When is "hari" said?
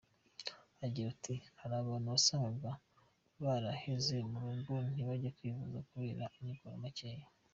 1.59-1.73